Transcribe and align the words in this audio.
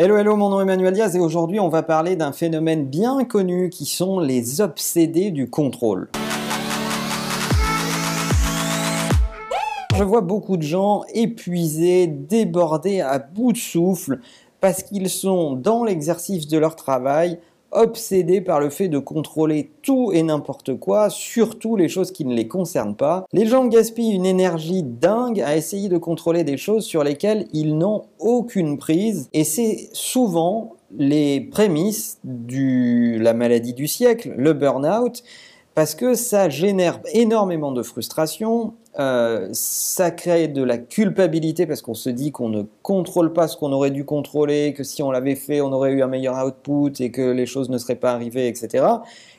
Hello, 0.00 0.16
hello, 0.16 0.36
mon 0.36 0.50
nom 0.50 0.60
est 0.60 0.62
Emmanuel 0.62 0.94
Diaz 0.94 1.16
et 1.16 1.18
aujourd'hui 1.18 1.58
on 1.58 1.68
va 1.68 1.82
parler 1.82 2.14
d'un 2.14 2.30
phénomène 2.30 2.86
bien 2.86 3.24
connu 3.24 3.68
qui 3.68 3.84
sont 3.84 4.20
les 4.20 4.60
obsédés 4.60 5.32
du 5.32 5.50
contrôle. 5.50 6.08
Je 9.96 10.04
vois 10.04 10.20
beaucoup 10.20 10.56
de 10.56 10.62
gens 10.62 11.02
épuisés, 11.12 12.06
débordés, 12.06 13.00
à 13.00 13.18
bout 13.18 13.52
de 13.52 13.58
souffle 13.58 14.20
parce 14.60 14.84
qu'ils 14.84 15.10
sont 15.10 15.54
dans 15.54 15.82
l'exercice 15.82 16.46
de 16.46 16.58
leur 16.58 16.76
travail 16.76 17.40
obsédés 17.72 18.40
par 18.40 18.60
le 18.60 18.70
fait 18.70 18.88
de 18.88 18.98
contrôler 18.98 19.70
tout 19.82 20.10
et 20.12 20.22
n'importe 20.22 20.78
quoi, 20.78 21.10
surtout 21.10 21.76
les 21.76 21.88
choses 21.88 22.12
qui 22.12 22.24
ne 22.24 22.34
les 22.34 22.48
concernent 22.48 22.96
pas. 22.96 23.26
Les 23.32 23.46
gens 23.46 23.66
gaspillent 23.66 24.14
une 24.14 24.26
énergie 24.26 24.82
dingue 24.82 25.40
à 25.40 25.56
essayer 25.56 25.88
de 25.88 25.98
contrôler 25.98 26.44
des 26.44 26.56
choses 26.56 26.84
sur 26.84 27.04
lesquelles 27.04 27.46
ils 27.52 27.76
n'ont 27.76 28.04
aucune 28.18 28.78
prise 28.78 29.28
et 29.32 29.44
c'est 29.44 29.88
souvent 29.92 30.76
les 30.96 31.40
prémices 31.40 32.18
de 32.24 33.18
la 33.18 33.34
maladie 33.34 33.74
du 33.74 33.86
siècle, 33.86 34.32
le 34.36 34.54
burn-out, 34.54 35.22
parce 35.74 35.94
que 35.94 36.14
ça 36.14 36.48
génère 36.48 37.00
énormément 37.12 37.72
de 37.72 37.82
frustration, 37.82 38.74
euh, 38.98 39.48
ça 39.52 40.10
crée 40.10 40.48
de 40.48 40.62
la 40.62 40.78
culpabilité 40.78 41.66
parce 41.66 41.82
qu'on 41.82 41.94
se 41.94 42.10
dit 42.10 42.32
qu'on 42.32 42.48
ne 42.48 42.62
contrôle 42.82 43.32
pas 43.32 43.46
ce 43.46 43.56
qu'on 43.56 43.70
aurait 43.72 43.90
dû 43.90 44.04
contrôler, 44.04 44.72
que 44.72 44.82
si 44.82 45.02
on 45.02 45.10
l'avait 45.10 45.36
fait, 45.36 45.60
on 45.60 45.72
aurait 45.72 45.92
eu 45.92 46.02
un 46.02 46.08
meilleur 46.08 46.44
output 46.44 46.92
et 47.00 47.10
que 47.10 47.22
les 47.22 47.46
choses 47.46 47.70
ne 47.70 47.78
seraient 47.78 47.96
pas 47.96 48.12
arrivées, 48.12 48.48
etc. 48.48 48.84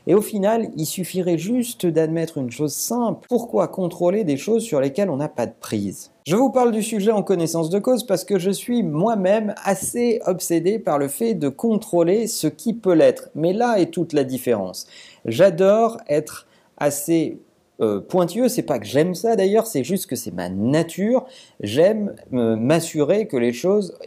Et 0.08 0.16
au 0.16 0.22
final, 0.22 0.70
il 0.78 0.86
suffirait 0.86 1.38
juste 1.38 1.86
d'admettre 1.86 2.38
une 2.38 2.52
chose 2.52 2.74
simple. 2.74 3.28
Pourquoi 3.28 3.68
contrôler 3.68 4.24
des 4.24 4.38
choses 4.38 4.64
sur 4.64 4.80
lesquelles 4.80 5.10
on 5.10 5.18
n'a 5.18 5.30
pas 5.30 5.46
de 5.46 5.54
prise? 5.60 6.12
Je 6.26 6.36
vous 6.36 6.52
parle 6.52 6.72
du 6.72 6.84
sujet 6.84 7.12
en 7.12 7.24
connaissance 7.24 7.70
de 7.70 7.80
cause 7.80 8.06
parce 8.06 8.24
que 8.24 8.40
je 8.40 8.52
suis 8.52 8.84
moi-même 8.84 9.56
assez 9.64 10.22
obsédé 10.26 10.80
par 10.80 11.00
le 11.00 11.08
fait 11.08 11.34
de 11.34 11.50
contrôler 11.50 12.28
ce 12.28 12.48
qui 12.48 12.74
peut 12.74 12.94
l'être. 12.94 13.30
Mais 13.36 13.52
là 13.52 13.80
est 13.80 13.92
toute 13.92 14.14
la 14.14 14.24
différence. 14.24 14.88
J'adore 15.26 15.98
être 16.08 16.48
assez 16.78 17.40
euh, 17.82 18.02
pointueux, 18.02 18.50
c'est 18.50 18.64
pas 18.64 18.78
que 18.78 18.86
j'aime 18.86 19.16
ça 19.16 19.36
d'ailleurs, 19.36 19.66
c'est 19.66 19.84
juste 19.84 20.06
que 20.08 20.16
c'est 20.16 20.34
ma 20.34 20.50
nature. 20.50 21.26
J'aime 21.62 22.14
euh, 22.34 22.56
m'assurer 22.56 23.28
que 23.28 23.38
les 23.38 23.54
choses 23.54 23.98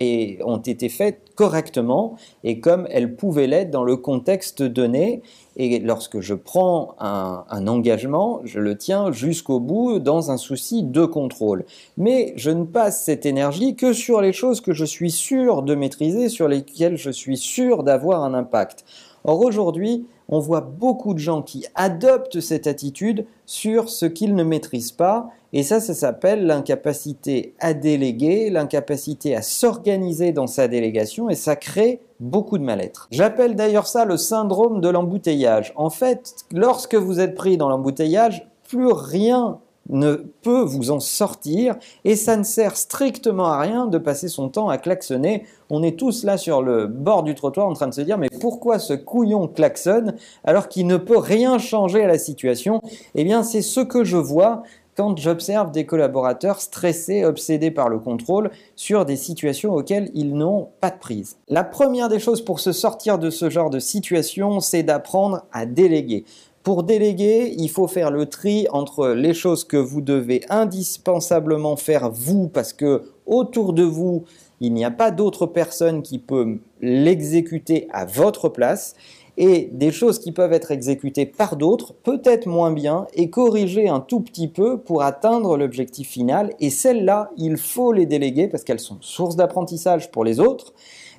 ont 0.44 0.58
été 0.58 0.88
faites 0.88 1.20
correctement 1.34 2.16
et 2.44 2.60
comme 2.60 2.86
elles 2.90 3.16
pouvaient 3.16 3.46
l'être 3.46 3.70
dans 3.70 3.84
le 3.84 3.96
contexte 3.96 4.62
donné. 4.62 5.22
Et 5.56 5.78
lorsque 5.80 6.20
je 6.20 6.34
prends 6.34 6.94
un, 6.98 7.44
un 7.48 7.66
engagement, 7.66 8.40
je 8.44 8.58
le 8.58 8.76
tiens 8.76 9.12
jusqu'au 9.12 9.60
bout 9.60 9.98
dans 9.98 10.30
un 10.30 10.36
souci 10.36 10.82
de 10.82 11.04
contrôle. 11.04 11.64
Mais 11.96 12.32
je 12.36 12.50
ne 12.50 12.64
passe 12.64 13.02
cette 13.04 13.26
énergie 13.26 13.74
que 13.74 13.92
sur 13.92 14.20
les 14.20 14.32
choses 14.32 14.60
que 14.60 14.72
je 14.72 14.84
suis 14.84 15.10
sûr 15.10 15.62
de 15.62 15.74
maîtriser, 15.74 16.28
sur 16.28 16.48
lesquelles 16.48 16.96
je 16.96 17.10
suis 17.10 17.36
sûr 17.36 17.82
d'avoir 17.82 18.22
un 18.22 18.34
impact. 18.34 18.84
Or 19.24 19.40
aujourd'hui, 19.40 20.06
on 20.32 20.40
voit 20.40 20.62
beaucoup 20.62 21.12
de 21.12 21.18
gens 21.18 21.42
qui 21.42 21.66
adoptent 21.74 22.40
cette 22.40 22.66
attitude 22.66 23.26
sur 23.44 23.90
ce 23.90 24.06
qu'ils 24.06 24.34
ne 24.34 24.42
maîtrisent 24.42 24.90
pas, 24.90 25.28
et 25.52 25.62
ça, 25.62 25.78
ça 25.78 25.92
s'appelle 25.92 26.46
l'incapacité 26.46 27.54
à 27.60 27.74
déléguer, 27.74 28.48
l'incapacité 28.48 29.36
à 29.36 29.42
s'organiser 29.42 30.32
dans 30.32 30.46
sa 30.46 30.68
délégation, 30.68 31.28
et 31.28 31.34
ça 31.34 31.54
crée 31.54 32.00
beaucoup 32.18 32.56
de 32.56 32.64
mal-être. 32.64 33.08
J'appelle 33.10 33.54
d'ailleurs 33.56 33.86
ça 33.86 34.06
le 34.06 34.16
syndrome 34.16 34.80
de 34.80 34.88
l'embouteillage. 34.88 35.74
En 35.76 35.90
fait, 35.90 36.34
lorsque 36.50 36.94
vous 36.94 37.20
êtes 37.20 37.34
pris 37.34 37.58
dans 37.58 37.68
l'embouteillage, 37.68 38.48
plus 38.66 38.90
rien 38.90 39.58
ne 39.88 40.14
peut 40.42 40.62
vous 40.62 40.90
en 40.90 41.00
sortir 41.00 41.76
et 42.04 42.16
ça 42.16 42.36
ne 42.36 42.44
sert 42.44 42.76
strictement 42.76 43.46
à 43.46 43.60
rien 43.60 43.86
de 43.86 43.98
passer 43.98 44.28
son 44.28 44.48
temps 44.48 44.68
à 44.68 44.78
klaxonner. 44.78 45.44
On 45.70 45.82
est 45.82 45.98
tous 45.98 46.24
là 46.24 46.38
sur 46.38 46.62
le 46.62 46.86
bord 46.86 47.22
du 47.22 47.34
trottoir 47.34 47.66
en 47.66 47.72
train 47.72 47.88
de 47.88 47.94
se 47.94 48.00
dire 48.00 48.18
mais 48.18 48.28
pourquoi 48.40 48.78
ce 48.78 48.94
couillon 48.94 49.48
klaxonne 49.48 50.14
alors 50.44 50.68
qu'il 50.68 50.86
ne 50.86 50.96
peut 50.96 51.18
rien 51.18 51.58
changer 51.58 52.02
à 52.02 52.06
la 52.06 52.18
situation? 52.18 52.80
Eh 53.14 53.24
bien 53.24 53.42
c'est 53.42 53.62
ce 53.62 53.80
que 53.80 54.04
je 54.04 54.16
vois 54.16 54.62
quand 54.96 55.18
j'observe 55.18 55.70
des 55.70 55.86
collaborateurs 55.86 56.60
stressés, 56.60 57.24
obsédés 57.24 57.70
par 57.70 57.88
le 57.88 57.98
contrôle 57.98 58.50
sur 58.76 59.04
des 59.04 59.16
situations 59.16 59.72
auxquelles 59.72 60.10
ils 60.14 60.34
n'ont 60.34 60.68
pas 60.80 60.90
de 60.90 60.98
prise. 60.98 61.36
La 61.48 61.64
première 61.64 62.08
des 62.08 62.18
choses 62.18 62.44
pour 62.44 62.60
se 62.60 62.72
sortir 62.72 63.18
de 63.18 63.30
ce 63.30 63.48
genre 63.48 63.70
de 63.70 63.78
situation, 63.78 64.60
c'est 64.60 64.82
d'apprendre 64.82 65.46
à 65.52 65.66
déléguer. 65.66 66.24
Pour 66.62 66.84
déléguer, 66.84 67.54
il 67.58 67.68
faut 67.68 67.88
faire 67.88 68.12
le 68.12 68.26
tri 68.26 68.68
entre 68.70 69.08
les 69.08 69.34
choses 69.34 69.64
que 69.64 69.76
vous 69.76 70.00
devez 70.00 70.42
indispensablement 70.48 71.74
faire 71.76 72.10
vous 72.10 72.46
parce 72.46 72.72
que 72.72 73.02
autour 73.26 73.72
de 73.72 73.82
vous, 73.82 74.24
il 74.60 74.72
n'y 74.72 74.84
a 74.84 74.92
pas 74.92 75.10
d'autre 75.10 75.46
personne 75.46 76.02
qui 76.02 76.20
peut 76.20 76.58
l'exécuter 76.80 77.88
à 77.90 78.04
votre 78.04 78.48
place 78.48 78.94
et 79.36 79.70
des 79.72 79.90
choses 79.90 80.20
qui 80.20 80.30
peuvent 80.30 80.52
être 80.52 80.70
exécutées 80.70 81.26
par 81.26 81.56
d'autres, 81.56 81.94
peut-être 81.94 82.46
moins 82.46 82.70
bien, 82.70 83.06
et 83.14 83.30
corriger 83.30 83.88
un 83.88 84.00
tout 84.00 84.20
petit 84.20 84.46
peu 84.46 84.78
pour 84.78 85.02
atteindre 85.02 85.56
l'objectif 85.56 86.10
final. 86.10 86.52
Et 86.60 86.70
celles-là, 86.70 87.30
il 87.36 87.56
faut 87.56 87.92
les 87.92 88.06
déléguer 88.06 88.46
parce 88.46 88.62
qu'elles 88.62 88.78
sont 88.78 88.98
source 89.00 89.34
d'apprentissage 89.34 90.10
pour 90.10 90.22
les 90.22 90.38
autres 90.38 90.74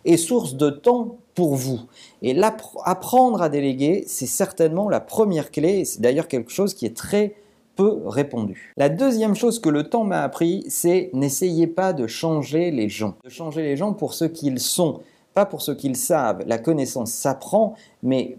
et 0.06 0.18
source 0.18 0.56
de 0.56 0.70
temps 0.70 1.18
pour 1.36 1.56
vous. 1.56 1.80
Et 2.22 2.40
apprendre 2.86 3.42
à 3.42 3.50
déléguer, 3.50 4.04
c'est 4.08 4.28
certainement 4.28 4.90
la 4.90 5.00
première 5.00 5.52
clé, 5.52 5.86
c'est 5.86 6.02
d'ailleurs 6.02 6.28
quelque 6.28 6.52
chose 6.52 6.74
qui 6.74 6.86
est 6.86 6.96
très 6.96 7.36
peu 7.76 8.02
répondu. 8.06 8.74
La 8.78 8.90
deuxième 8.90 9.36
chose 9.36 9.60
que 9.60 9.70
le 9.70 9.90
temps 9.90 10.04
m'a 10.04 10.22
appris, 10.22 10.64
c'est 10.68 11.10
n'essayez 11.14 11.68
pas 11.68 11.94
de 11.94 12.08
changer 12.08 12.72
les 12.72 12.90
gens. 12.90 13.16
De 13.24 13.30
changer 13.30 13.64
les 13.64 13.78
gens 13.78 13.94
pour 13.94 14.14
ce 14.14 14.26
qu'ils 14.26 14.60
sont, 14.60 15.00
pas 15.34 15.46
pour 15.46 15.62
ce 15.62 15.72
qu'ils 15.72 15.96
savent. 15.96 16.44
La 16.46 16.60
connaissance 16.60 17.12
s'apprend, 17.12 17.76
mais 18.04 18.38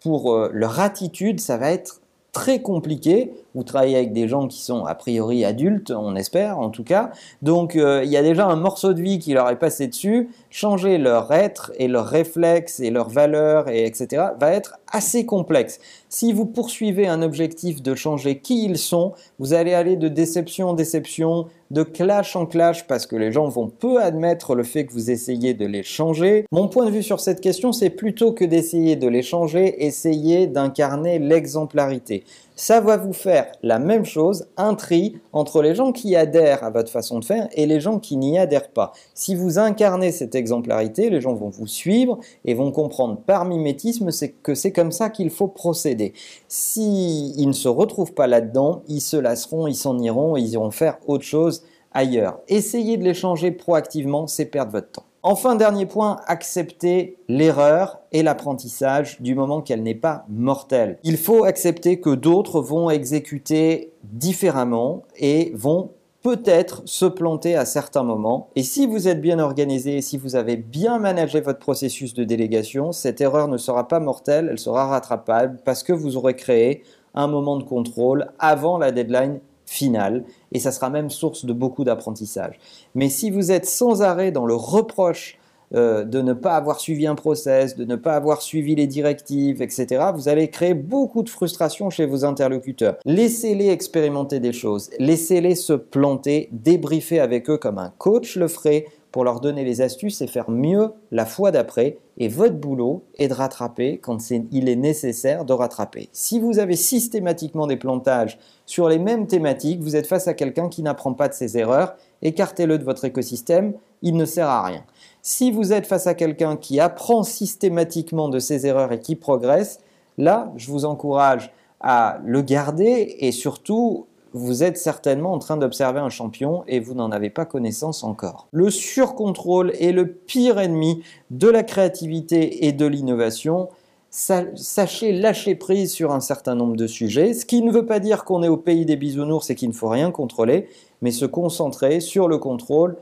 pour 0.00 0.32
euh, 0.32 0.50
leur 0.52 0.78
attitude, 0.78 1.40
ça 1.40 1.56
va 1.56 1.72
être 1.72 2.00
très 2.32 2.60
compliqué. 2.62 3.32
Vous 3.56 3.64
travaillez 3.64 3.96
avec 3.96 4.12
des 4.12 4.28
gens 4.28 4.48
qui 4.48 4.60
sont 4.60 4.84
a 4.84 4.94
priori 4.94 5.42
adultes, 5.46 5.90
on 5.90 6.14
espère 6.14 6.58
en 6.58 6.68
tout 6.68 6.84
cas. 6.84 7.10
Donc 7.40 7.74
euh, 7.74 8.02
il 8.04 8.10
y 8.10 8.18
a 8.18 8.22
déjà 8.22 8.46
un 8.46 8.56
morceau 8.56 8.92
de 8.92 9.00
vie 9.00 9.18
qui 9.18 9.32
leur 9.32 9.48
est 9.48 9.58
passé 9.58 9.86
dessus. 9.86 10.28
Changer 10.50 10.98
leur 10.98 11.32
être 11.32 11.72
et 11.78 11.88
leurs 11.88 12.06
réflexes 12.06 12.80
et 12.80 12.90
leurs 12.90 13.08
valeurs 13.08 13.70
et 13.70 13.86
etc. 13.86 14.24
va 14.38 14.52
être 14.52 14.78
assez 14.92 15.24
complexe. 15.24 15.80
Si 16.10 16.34
vous 16.34 16.44
poursuivez 16.44 17.08
un 17.08 17.22
objectif 17.22 17.82
de 17.82 17.94
changer 17.94 18.38
qui 18.40 18.66
ils 18.66 18.78
sont, 18.78 19.14
vous 19.38 19.54
allez 19.54 19.72
aller 19.72 19.96
de 19.96 20.08
déception 20.08 20.68
en 20.68 20.72
déception, 20.74 21.46
de 21.70 21.82
clash 21.82 22.36
en 22.36 22.46
clash 22.46 22.86
parce 22.86 23.06
que 23.06 23.16
les 23.16 23.32
gens 23.32 23.48
vont 23.48 23.68
peu 23.68 24.00
admettre 24.00 24.54
le 24.54 24.62
fait 24.62 24.84
que 24.86 24.92
vous 24.92 25.10
essayez 25.10 25.54
de 25.54 25.66
les 25.66 25.82
changer. 25.82 26.44
Mon 26.52 26.68
point 26.68 26.86
de 26.86 26.90
vue 26.90 27.02
sur 27.02 27.20
cette 27.20 27.40
question, 27.40 27.72
c'est 27.72 27.90
plutôt 27.90 28.32
que 28.32 28.44
d'essayer 28.44 28.96
de 28.96 29.08
les 29.08 29.22
changer, 29.22 29.84
essayer 29.84 30.46
d'incarner 30.46 31.18
l'exemplarité 31.18 32.22
ça 32.56 32.80
va 32.80 32.96
vous 32.96 33.12
faire 33.12 33.45
la 33.62 33.78
même 33.78 34.04
chose, 34.04 34.48
un 34.56 34.74
tri 34.74 35.18
entre 35.32 35.62
les 35.62 35.74
gens 35.74 35.92
qui 35.92 36.16
adhèrent 36.16 36.64
à 36.64 36.70
votre 36.70 36.90
façon 36.90 37.18
de 37.18 37.24
faire 37.24 37.48
et 37.52 37.66
les 37.66 37.80
gens 37.80 37.98
qui 37.98 38.16
n'y 38.16 38.38
adhèrent 38.38 38.70
pas. 38.70 38.92
Si 39.14 39.34
vous 39.34 39.58
incarnez 39.58 40.12
cette 40.12 40.34
exemplarité, 40.34 41.10
les 41.10 41.20
gens 41.20 41.34
vont 41.34 41.48
vous 41.48 41.66
suivre 41.66 42.18
et 42.44 42.54
vont 42.54 42.70
comprendre 42.70 43.18
par 43.18 43.44
mimétisme 43.44 44.10
que 44.42 44.54
c'est 44.54 44.72
comme 44.72 44.92
ça 44.92 45.10
qu'il 45.10 45.30
faut 45.30 45.48
procéder. 45.48 46.12
S'ils 46.48 47.48
ne 47.48 47.52
se 47.52 47.68
retrouvent 47.68 48.14
pas 48.14 48.26
là-dedans, 48.26 48.82
ils 48.88 49.00
se 49.00 49.16
lasseront, 49.16 49.66
ils 49.66 49.74
s'en 49.74 49.98
iront, 49.98 50.36
ils 50.36 50.50
iront 50.50 50.70
faire 50.70 50.98
autre 51.06 51.24
chose 51.24 51.62
ailleurs. 51.92 52.40
Essayez 52.48 52.96
de 52.96 53.04
les 53.04 53.14
changer 53.14 53.50
proactivement, 53.50 54.26
c'est 54.26 54.46
perdre 54.46 54.72
votre 54.72 54.90
temps. 54.90 55.04
Enfin, 55.22 55.56
dernier 55.56 55.86
point, 55.86 56.20
accepter 56.26 57.16
l'erreur 57.28 57.98
et 58.12 58.22
l'apprentissage 58.22 59.20
du 59.20 59.34
moment 59.34 59.60
qu'elle 59.60 59.82
n'est 59.82 59.94
pas 59.94 60.24
mortelle. 60.28 60.98
Il 61.02 61.16
faut 61.16 61.44
accepter 61.44 62.00
que 62.00 62.10
d'autres 62.10 62.60
vont 62.60 62.90
exécuter 62.90 63.92
différemment 64.04 65.02
et 65.16 65.50
vont 65.54 65.90
peut-être 66.22 66.82
se 66.86 67.06
planter 67.06 67.54
à 67.54 67.64
certains 67.64 68.02
moments. 68.02 68.50
Et 68.56 68.64
si 68.64 68.86
vous 68.86 69.06
êtes 69.06 69.20
bien 69.20 69.38
organisé 69.38 69.98
et 69.98 70.02
si 70.02 70.18
vous 70.18 70.34
avez 70.34 70.56
bien 70.56 70.98
managé 70.98 71.40
votre 71.40 71.60
processus 71.60 72.14
de 72.14 72.24
délégation, 72.24 72.90
cette 72.90 73.20
erreur 73.20 73.46
ne 73.46 73.58
sera 73.58 73.86
pas 73.86 74.00
mortelle, 74.00 74.48
elle 74.50 74.58
sera 74.58 74.86
rattrapable 74.86 75.60
parce 75.64 75.84
que 75.84 75.92
vous 75.92 76.16
aurez 76.16 76.34
créé 76.34 76.82
un 77.14 77.28
moment 77.28 77.56
de 77.56 77.62
contrôle 77.62 78.26
avant 78.40 78.76
la 78.76 78.90
deadline 78.90 79.38
finale 79.66 80.24
et 80.52 80.58
ça 80.58 80.72
sera 80.72 80.88
même 80.90 81.10
source 81.10 81.44
de 81.44 81.52
beaucoup 81.52 81.84
d'apprentissage. 81.84 82.58
Mais 82.94 83.08
si 83.08 83.30
vous 83.30 83.52
êtes 83.52 83.66
sans 83.66 84.02
arrêt 84.02 84.30
dans 84.30 84.46
le 84.46 84.54
reproche 84.54 85.38
euh, 85.74 86.04
de 86.04 86.22
ne 86.22 86.32
pas 86.32 86.54
avoir 86.54 86.78
suivi 86.78 87.08
un 87.08 87.16
process, 87.16 87.76
de 87.76 87.84
ne 87.84 87.96
pas 87.96 88.14
avoir 88.14 88.40
suivi 88.40 88.76
les 88.76 88.86
directives, 88.86 89.60
etc., 89.60 90.10
vous 90.14 90.28
allez 90.28 90.48
créer 90.48 90.74
beaucoup 90.74 91.24
de 91.24 91.28
frustration 91.28 91.90
chez 91.90 92.06
vos 92.06 92.24
interlocuteurs. 92.24 92.96
Laissez-les 93.04 93.70
expérimenter 93.70 94.38
des 94.38 94.52
choses, 94.52 94.90
laissez-les 95.00 95.56
se 95.56 95.72
planter, 95.72 96.48
débriefer 96.52 97.18
avec 97.18 97.50
eux 97.50 97.58
comme 97.58 97.78
un 97.78 97.92
coach 97.98 98.36
le 98.36 98.46
ferait 98.46 98.86
pour 99.16 99.24
leur 99.24 99.40
donner 99.40 99.64
les 99.64 99.80
astuces 99.80 100.20
et 100.20 100.26
faire 100.26 100.50
mieux 100.50 100.92
la 101.10 101.24
fois 101.24 101.50
d'après. 101.50 101.96
Et 102.18 102.28
votre 102.28 102.56
boulot 102.56 103.02
est 103.16 103.28
de 103.28 103.32
rattraper 103.32 103.96
quand 103.96 104.18
il 104.28 104.68
est 104.68 104.76
nécessaire 104.76 105.46
de 105.46 105.54
rattraper. 105.54 106.10
Si 106.12 106.38
vous 106.38 106.58
avez 106.58 106.76
systématiquement 106.76 107.66
des 107.66 107.78
plantages 107.78 108.38
sur 108.66 108.90
les 108.90 108.98
mêmes 108.98 109.26
thématiques, 109.26 109.80
vous 109.80 109.96
êtes 109.96 110.06
face 110.06 110.28
à 110.28 110.34
quelqu'un 110.34 110.68
qui 110.68 110.82
n'apprend 110.82 111.14
pas 111.14 111.28
de 111.28 111.32
ses 111.32 111.56
erreurs, 111.56 111.96
écartez-le 112.20 112.76
de 112.76 112.84
votre 112.84 113.06
écosystème, 113.06 113.72
il 114.02 114.16
ne 114.16 114.26
sert 114.26 114.50
à 114.50 114.66
rien. 114.66 114.84
Si 115.22 115.50
vous 115.50 115.72
êtes 115.72 115.86
face 115.86 116.06
à 116.06 116.12
quelqu'un 116.12 116.58
qui 116.58 116.78
apprend 116.78 117.22
systématiquement 117.22 118.28
de 118.28 118.38
ses 118.38 118.66
erreurs 118.66 118.92
et 118.92 119.00
qui 119.00 119.16
progresse, 119.16 119.80
là, 120.18 120.52
je 120.58 120.70
vous 120.70 120.84
encourage 120.84 121.54
à 121.80 122.18
le 122.22 122.42
garder 122.42 123.16
et 123.20 123.32
surtout 123.32 124.08
vous 124.36 124.62
êtes 124.62 124.76
certainement 124.76 125.32
en 125.32 125.38
train 125.38 125.56
d'observer 125.56 126.00
un 126.00 126.10
champion 126.10 126.62
et 126.68 126.78
vous 126.78 126.94
n'en 126.94 127.10
avez 127.10 127.30
pas 127.30 127.46
connaissance 127.46 128.04
encore. 128.04 128.48
Le 128.52 128.70
surcontrôle 128.70 129.72
est 129.80 129.92
le 129.92 130.06
pire 130.12 130.58
ennemi 130.58 131.02
de 131.30 131.48
la 131.48 131.62
créativité 131.62 132.66
et 132.66 132.72
de 132.72 132.86
l'innovation. 132.86 133.68
Sachez 134.10 135.12
lâcher 135.12 135.54
prise 135.54 135.92
sur 135.92 136.12
un 136.12 136.20
certain 136.20 136.54
nombre 136.54 136.76
de 136.76 136.86
sujets, 136.86 137.34
ce 137.34 137.44
qui 137.44 137.62
ne 137.62 137.72
veut 137.72 137.86
pas 137.86 137.98
dire 137.98 138.24
qu'on 138.24 138.42
est 138.42 138.48
au 138.48 138.56
pays 138.56 138.86
des 138.86 138.96
bisounours 138.96 139.50
et 139.50 139.54
qu'il 139.54 139.68
ne 139.68 139.74
faut 139.74 139.88
rien 139.88 140.10
contrôler, 140.10 140.68
mais 141.02 141.10
se 141.10 141.26
concentrer 141.26 142.00
sur 142.00 142.28
le 142.28 142.38
contrôle 142.38 142.96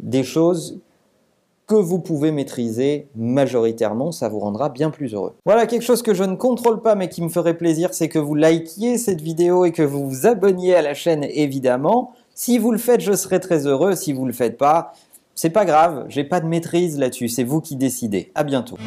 des 0.00 0.24
choses 0.24 0.80
que 1.68 1.74
vous 1.74 1.98
pouvez 1.98 2.32
maîtriser 2.32 3.08
majoritairement, 3.14 4.10
ça 4.10 4.28
vous 4.28 4.40
rendra 4.40 4.70
bien 4.70 4.90
plus 4.90 5.14
heureux. 5.14 5.34
Voilà 5.44 5.66
quelque 5.66 5.82
chose 5.82 6.02
que 6.02 6.14
je 6.14 6.24
ne 6.24 6.34
contrôle 6.34 6.80
pas 6.80 6.94
mais 6.94 7.08
qui 7.08 7.22
me 7.22 7.28
ferait 7.28 7.56
plaisir, 7.56 7.90
c'est 7.92 8.08
que 8.08 8.18
vous 8.18 8.34
likiez 8.34 8.96
cette 8.96 9.20
vidéo 9.20 9.66
et 9.66 9.72
que 9.72 9.82
vous 9.82 10.08
vous 10.08 10.26
abonniez 10.26 10.74
à 10.74 10.82
la 10.82 10.94
chaîne 10.94 11.24
évidemment. 11.24 12.12
Si 12.34 12.58
vous 12.58 12.72
le 12.72 12.78
faites, 12.78 13.00
je 13.00 13.12
serai 13.12 13.38
très 13.38 13.66
heureux. 13.66 13.94
Si 13.94 14.12
vous 14.12 14.24
le 14.24 14.32
faites 14.32 14.56
pas, 14.56 14.92
c'est 15.34 15.50
pas 15.50 15.64
grave, 15.64 16.06
j'ai 16.08 16.24
pas 16.24 16.40
de 16.40 16.46
maîtrise 16.46 16.98
là-dessus, 16.98 17.28
c'est 17.28 17.44
vous 17.44 17.60
qui 17.60 17.76
décidez. 17.76 18.32
À 18.34 18.44
bientôt. 18.44 18.78